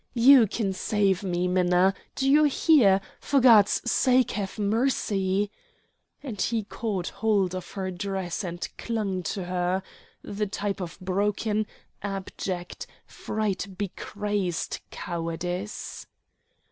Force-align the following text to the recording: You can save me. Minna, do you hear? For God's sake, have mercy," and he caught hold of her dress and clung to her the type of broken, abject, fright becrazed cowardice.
You 0.17 0.47
can 0.47 0.73
save 0.73 1.21
me. 1.21 1.47
Minna, 1.47 1.93
do 2.15 2.27
you 2.27 2.45
hear? 2.45 3.01
For 3.19 3.39
God's 3.39 3.83
sake, 3.85 4.31
have 4.31 4.57
mercy," 4.57 5.51
and 6.23 6.41
he 6.41 6.63
caught 6.63 7.09
hold 7.09 7.53
of 7.53 7.69
her 7.73 7.91
dress 7.91 8.43
and 8.43 8.67
clung 8.79 9.21
to 9.21 9.43
her 9.45 9.83
the 10.23 10.47
type 10.47 10.81
of 10.81 10.99
broken, 10.99 11.67
abject, 12.01 12.87
fright 13.05 13.77
becrazed 13.77 14.79
cowardice. 14.89 16.07